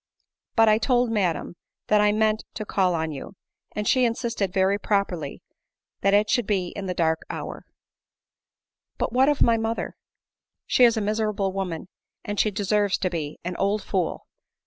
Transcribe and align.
But 0.55 0.67
I 0.67 0.79
told 0.79 1.11
madam 1.11 1.57
that 1.85 2.01
I 2.01 2.11
meant 2.11 2.43
to 2.55 2.65
call 2.65 2.95
on 2.95 3.11
you, 3.11 3.35
and 3.75 3.87
she 3.87 4.03
insisted 4.03 4.51
very 4.51 4.79
properly, 4.79 5.43
that 5.99 6.15
it 6.15 6.27
should 6.27 6.47
be 6.47 6.69
in 6.69 6.87
the 6.87 6.95
dark 6.95 7.21
hour." 7.29 7.65
ADELINE 7.67 8.95
MOWBRAY. 8.97 8.97
105" 8.97 8.97
But 8.97 9.13
what 9.13 9.29
of 9.29 9.45
my 9.45 9.57
mother?"" 9.61 9.95
She 10.65 10.85
is 10.85 10.97
a 10.97 11.01
miserable 11.01 11.51
woman, 11.53 11.87
as 12.25 12.39
she 12.39 12.49
deserves 12.49 12.97
to 12.97 13.11
be— 13.11 13.37
an 13.45 13.55
old 13.57 13.83
fool." 13.83 14.25